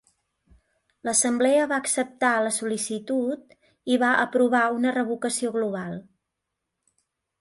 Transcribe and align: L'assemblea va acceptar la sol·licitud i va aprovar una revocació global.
L'assemblea 1.09 1.67
va 1.71 1.77
acceptar 1.81 2.31
la 2.45 2.55
sol·licitud 2.55 3.53
i 3.97 4.01
va 4.05 4.09
aprovar 4.25 4.63
una 4.81 4.95
revocació 4.97 5.53
global. 5.61 5.99